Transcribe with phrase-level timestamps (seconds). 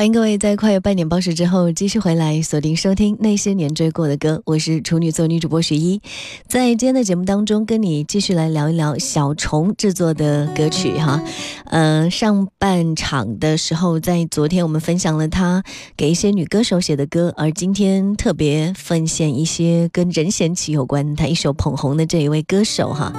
[0.00, 6.00] 欢迎各位在跨越半点报时之后继续回来锁定收听那些年追过的歌，我是处女座女主播徐一，
[6.48, 11.22] 在今天的节目当中跟你继续来聊一聊小虫制作的歌曲哈，
[11.66, 15.62] 呃，上半场的时候在昨天我们分享了他
[15.98, 23.12] 给一些女歌手写的歌，而今天特别奉献一些跟任贤齐有关，他一手捧红的这一位歌手哈。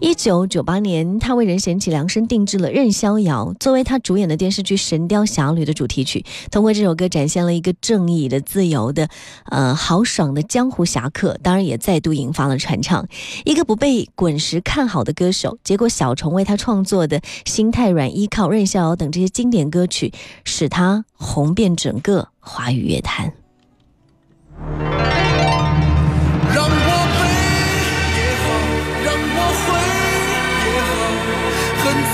[0.00, 6.24] 一九九八年，他为任贤齐量身定制了《任逍遥》，作为他主演的电视剧《神雕侠侣》的主题曲。
[6.52, 9.08] 通过这首歌，展现了一个正义的、自由的、
[9.46, 11.36] 呃豪爽的江湖侠客。
[11.42, 13.06] 当然，也再度引发了传唱。
[13.44, 20.12] 一个不被滚石看好的歌手，结果小虫为他创作的《心太软》《依靠》《任逍遥》等这些经典歌曲，
[20.44, 23.32] 使他红遍整个华语乐坛。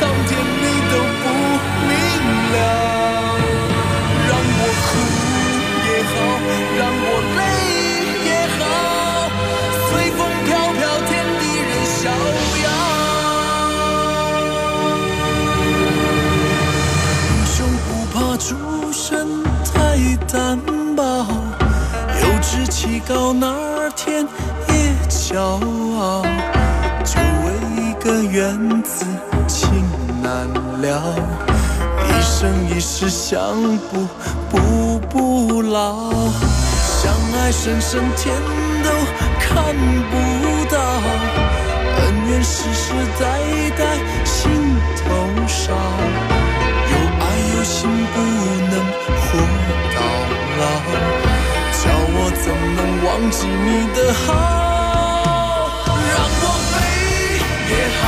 [0.05, 1.27] 上，天你都不
[1.88, 1.91] 明
[2.52, 2.56] 了。
[4.28, 4.86] 让我哭
[5.88, 6.14] 也好，
[6.78, 7.41] 让我泪
[8.28, 8.62] 也好，
[9.88, 11.10] 随风飘飘，天
[11.41, 11.97] 地任逍
[12.64, 12.66] 遥。
[17.31, 18.47] 英雄不怕出
[18.92, 19.03] 身
[19.65, 19.75] 太
[20.31, 20.36] 单
[20.94, 21.00] 薄。
[22.21, 24.28] 有志气高，哪儿天
[24.69, 24.75] 也
[25.09, 25.32] 骄
[25.98, 26.22] 傲。
[27.04, 27.12] 就
[27.44, 27.47] 为
[27.82, 29.04] 一个缘字，
[30.84, 31.15] 了。
[32.09, 34.06] 一生一世相补，
[34.50, 36.11] 补不老。
[37.03, 38.34] 相爱深深，天
[38.83, 38.89] 都
[39.41, 39.75] 看
[40.11, 40.12] 不
[40.72, 40.77] 到。
[41.97, 43.22] 恩怨世世代
[43.77, 43.81] 代，
[44.25, 44.41] 心
[44.97, 45.05] 头
[45.47, 45.72] 烧。
[46.91, 47.22] 有爱
[47.56, 48.16] 有心，不
[48.71, 48.72] 能
[49.21, 49.27] 活
[49.95, 49.99] 到
[50.61, 50.62] 老。
[51.81, 51.83] 叫
[52.16, 52.47] 我怎
[52.77, 54.27] 能忘记你的好？
[55.87, 56.72] 让我飞
[57.71, 58.03] 也好，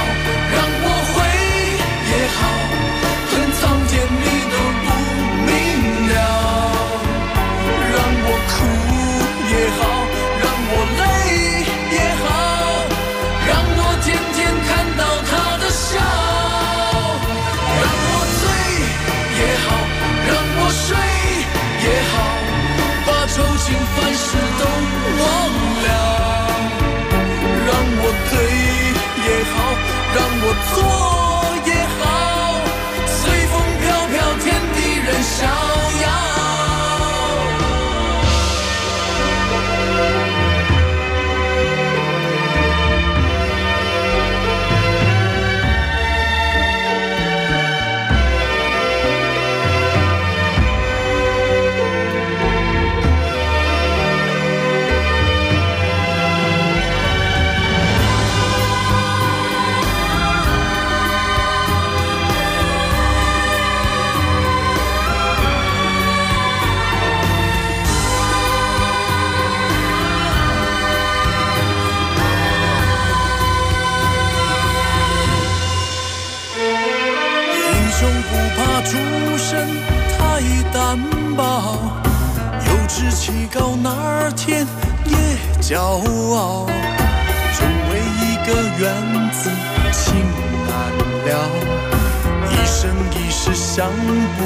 [93.77, 94.43] 相不，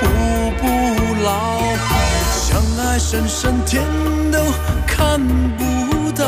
[0.00, 0.06] 补
[0.56, 1.60] 不老。
[2.32, 3.84] 相爱深深，天
[4.32, 4.38] 都
[4.86, 5.20] 看
[5.58, 6.24] 不到。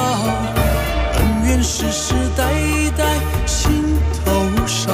[1.14, 2.44] 恩怨世世代
[2.94, 4.93] 代，心头烧。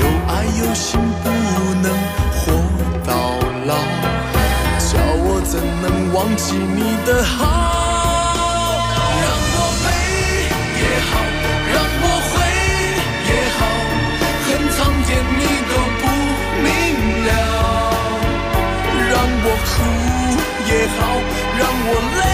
[0.00, 1.30] 有爱有心，不
[1.80, 1.92] 能
[2.34, 2.52] 活
[3.06, 3.76] 到老。
[4.80, 7.81] 叫我怎能忘记你的好？
[19.72, 19.82] 哭
[20.68, 21.20] 也好
[21.58, 22.31] 让我累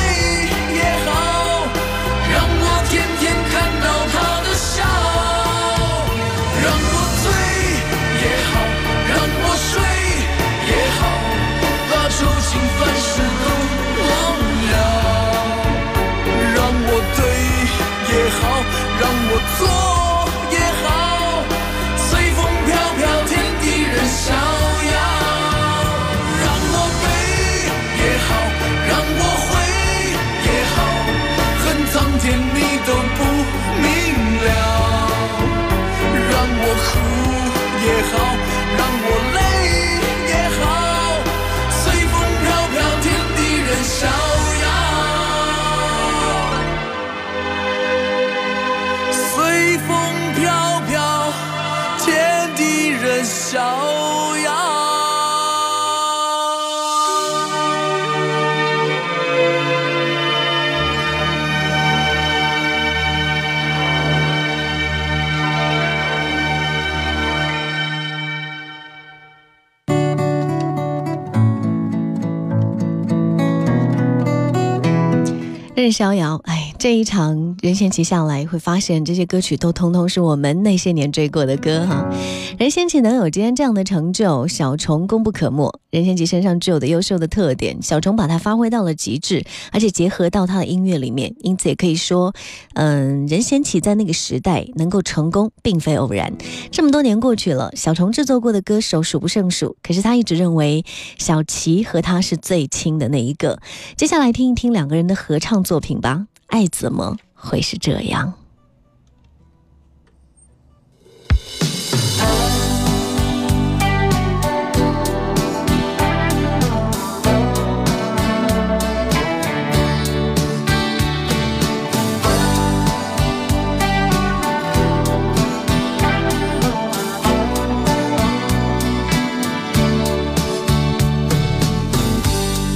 [75.91, 82.09] 逍遥，哎，这一场任贤齐下来，会发现这些歌曲都通通是我们那些年追过的歌哈。
[82.57, 85.77] 任贤齐能有今天这样的成就，小虫功不可没。
[85.91, 92.33] 任贤齐身上具有的优秀的特点，小虫把它发挥到了极致，而且结合到他的音乐里面，因此也可以说，
[92.75, 96.33] 嗯，任贤齐在那个时代能够成功，并非偶然。
[96.71, 100.85] 这么多年过去了，小虫制作过的歌手数不胜数，可是他一直认为
[101.19, 103.59] 小齐和他是最亲的那一个。
[103.97, 108.33] 接下来听一听两个人的合唱作品吧，《爱怎么会是这样》。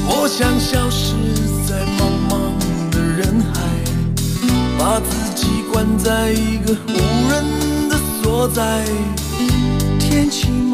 [0.04, 1.14] 我想消失
[4.82, 8.84] 把自己关在一个无人的所在。
[10.00, 10.71] 天晴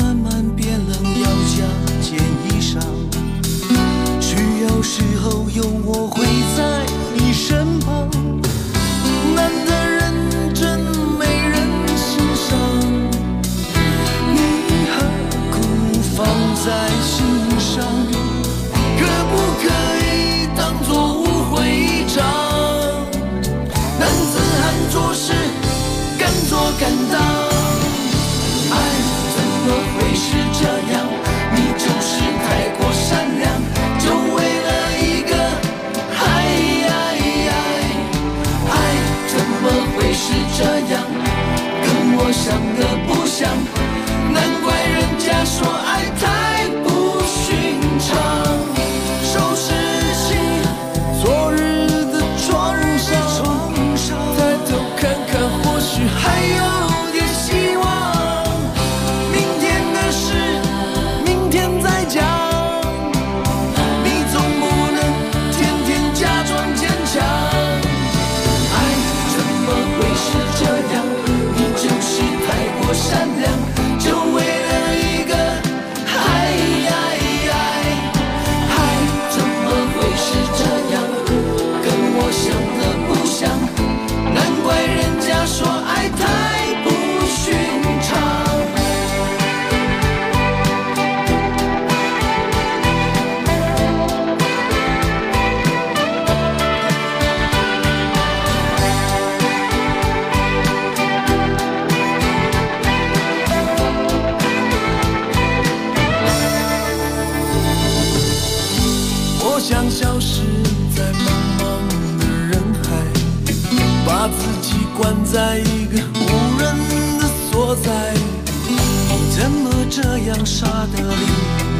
[120.01, 121.09] 这样傻得令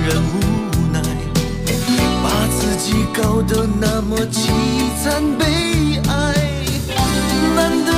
[0.09, 0.39] 人无
[0.93, 1.01] 奈？
[2.21, 4.51] 把自己搞得那么凄
[5.01, 6.35] 惨悲哀，
[7.55, 7.98] 难得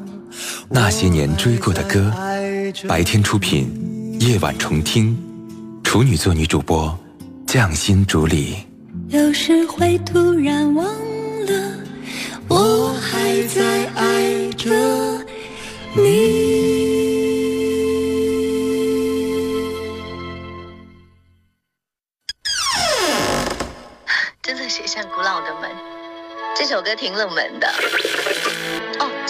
[0.69, 2.11] 那些年追过的歌，
[2.87, 5.17] 白天出品，夜晚重听，
[5.83, 6.97] 处女座女主播，
[7.45, 8.55] 匠心主理。
[9.09, 11.73] 有时会突然忘了，
[12.47, 14.69] 我还在爱着
[15.95, 16.81] 你。
[24.41, 25.69] 真的写向古老的门。
[26.55, 27.67] 这首歌挺冷门的。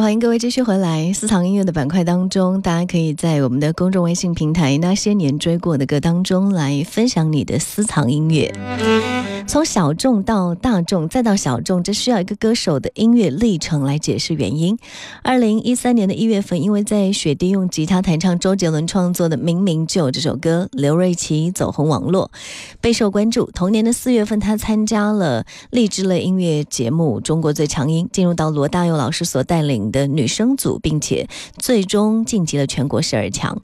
[0.00, 8.52] 欢迎各位继续回来私藏音乐的板块当中，大家可以在我们的公众微信平台《那些年追过的歌》当中来分享你的私藏音乐。
[9.46, 14.76] 从小众到大众，再到小众，这需要一个歌手的音乐历程来解释原因。
[15.22, 22.32] 二零一三年的一月份，因为在雪地用吉他弹唱周杰伦创作的《明明就》这首歌，刘瑞琦走红网络，
[22.80, 23.48] 备受关注。
[23.52, 33.62] 同年的四月份，他参加了励志类音乐节目《中国最强音》，进入到罗大佑老师所带领的女生组，并且最终晋级了全国十二强。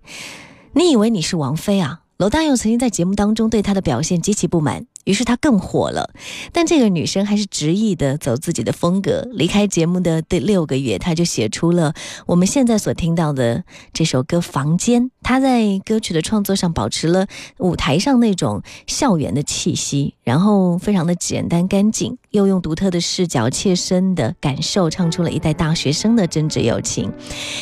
[0.75, 2.03] 你以为你是王菲啊？
[2.17, 4.85] 罗大佑曾经在节目当中对她的表现极其不满。
[5.11, 6.09] 于是她更火了，
[6.53, 9.27] 但这个女生还是执意的走自己的风格。
[9.33, 11.93] 离开节目的第六个月，她就写出了
[12.27, 15.03] 我们现在所听到的这首歌《房间》。
[15.21, 17.27] 她在歌曲的创作上保持了
[17.59, 27.13] 舞台上那种校园的气息，然后非常的简单干净，又用独特的视角、切身的感受唱出了一代大学生的真挚友情。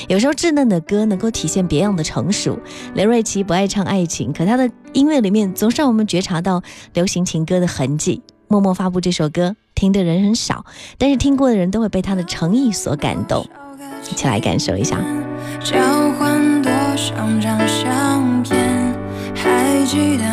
[0.07, 2.59] 有时候稚嫩的歌能够体现别样的成熟。
[2.95, 6.63] 雷瑞奇不爱唱爱情，可他的音乐里面总是让我们觉察到
[6.95, 8.23] 流行情歌的痕迹。
[8.49, 10.65] 默默发布这首歌，听的人很少，
[10.97, 13.47] 但是听过的人都会被他的诚意所感动。
[14.11, 14.99] 一起来感受一下。
[15.63, 15.77] 交
[16.19, 18.95] 换多少张相片？
[19.35, 20.25] 还记得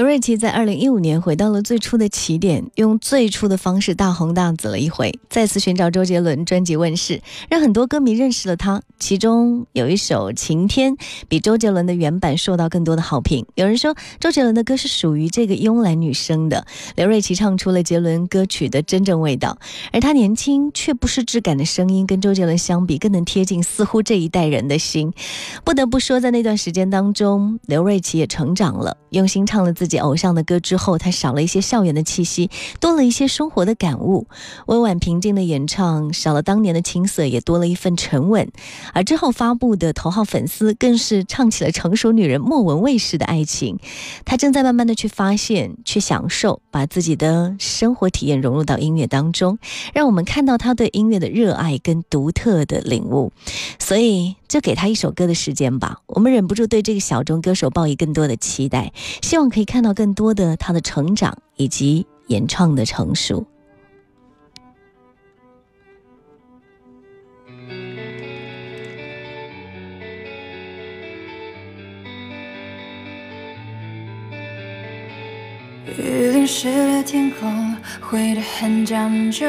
[0.00, 8.80] 刘瑞琦在二零一五年回到了最初的起点，用最初的方式大红大紫了一回，再次寻找周杰伦专辑问世，让很多歌迷认识了他。
[8.98, 10.94] 其中有一首《晴天》，
[11.28, 13.44] 比周杰伦的原版受到更多的好评。
[13.56, 19.58] 有人说周杰伦的歌是属于这个慵懒女生的，刘瑞琦唱出了杰伦歌曲的真正味道。
[19.92, 25.12] 而他年轻却不失质感的声音，跟周杰伦相比更能贴近似乎这一代人的心。
[25.62, 29.74] 不得不说，在那段时间当中，刘瑞琦也成长了，用心唱了。
[29.80, 32.48] 自己己偶像的歌之后，他少了一些校园的气息，
[32.80, 34.26] 多了一些生活的感悟。
[34.64, 38.50] 温婉平静的演唱，少了当年的青涩，也多了一份沉稳。
[38.94, 43.78] 而之后发布的《头号粉丝》，更是唱起了成熟女人莫文蔚式的爱情。
[44.24, 49.58] 他正在慢慢的去发现，去享受，把自己的生活体验融入到音乐当中，
[49.92, 53.32] 让我们看到他对音乐的热爱跟独特的领悟。
[53.78, 54.36] 所以。
[54.50, 63.46] 就给他一首歌的时间吧，我们忍不住对这个小众歌手抱以更多的期待，希望可以看到更多的他的成长以及演唱的成熟。
[75.96, 79.46] 雨淋湿了天空，回得很讲究。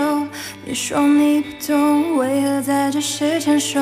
[0.63, 3.79] 你说你不懂，为何在这时牵手？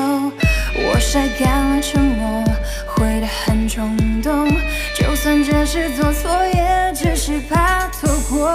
[0.74, 2.44] 我晒干了沉默，
[2.86, 4.48] 回得很冲动。
[4.94, 8.54] 就算这是做错，也只是怕错过。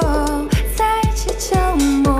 [0.75, 2.14] 在一起叫梦，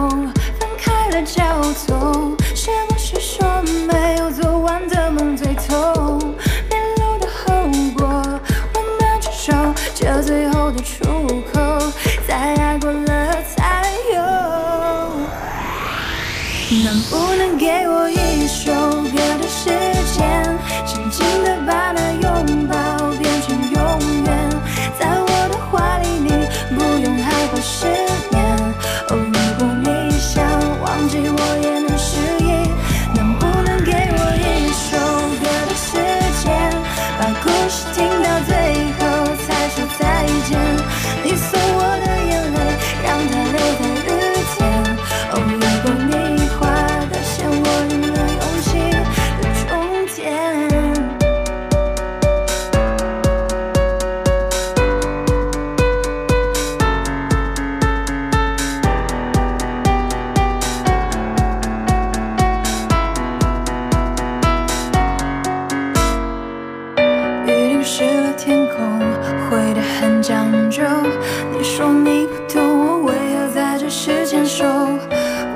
[71.65, 74.63] 说你不懂我为何在这时牵手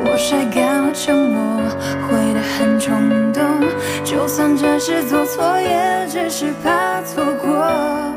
[0.04, 1.62] 我晒干了沉默
[2.08, 3.44] 悔得很冲动。
[4.04, 8.09] 就算这是做错也只是怕错过。